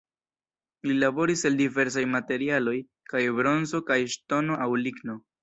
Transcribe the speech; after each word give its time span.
Li 0.91 0.95
laboris 1.03 1.43
el 1.49 1.59
diversaj 1.59 2.05
materialoj, 2.15 2.73
kaj 3.13 3.23
bronzo 3.41 3.83
kaj 3.93 4.01
ŝtono 4.17 4.61
aŭ 4.67 4.73
ligno. 4.89 5.21